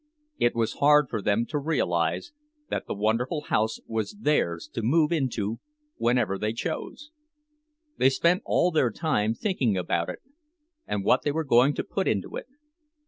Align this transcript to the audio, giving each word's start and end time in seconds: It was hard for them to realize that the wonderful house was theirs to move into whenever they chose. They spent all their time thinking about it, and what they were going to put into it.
It 0.39 0.55
was 0.55 0.73
hard 0.79 1.09
for 1.11 1.21
them 1.21 1.45
to 1.45 1.59
realize 1.59 2.31
that 2.71 2.87
the 2.87 2.95
wonderful 2.95 3.41
house 3.49 3.79
was 3.85 4.17
theirs 4.19 4.67
to 4.73 4.81
move 4.81 5.11
into 5.11 5.59
whenever 5.97 6.39
they 6.39 6.53
chose. 6.53 7.11
They 7.97 8.09
spent 8.09 8.41
all 8.43 8.71
their 8.71 8.89
time 8.89 9.35
thinking 9.35 9.77
about 9.77 10.09
it, 10.09 10.23
and 10.87 11.03
what 11.05 11.21
they 11.21 11.31
were 11.31 11.43
going 11.43 11.75
to 11.75 11.83
put 11.83 12.07
into 12.07 12.35
it. 12.35 12.47